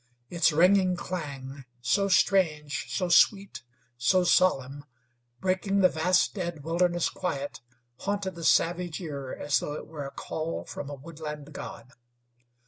Its 0.31 0.51
ringing 0.51 0.95
clang, 0.95 1.63
so 1.79 2.07
strange, 2.07 2.87
so 2.89 3.07
sweet, 3.07 3.61
so 3.99 4.23
solemn, 4.23 4.83
breaking 5.39 5.81
the 5.81 5.89
vast 5.89 6.33
dead 6.33 6.63
wilderness 6.63 7.07
quiet, 7.07 7.61
haunted 7.99 8.33
the 8.33 8.43
savage 8.43 8.99
ear 8.99 9.31
as 9.31 9.59
though 9.59 9.73
it 9.73 9.85
were 9.85 10.07
a 10.07 10.09
call 10.09 10.65
from 10.65 10.89
a 10.89 10.95
woodland 10.95 11.53
god. 11.53 11.91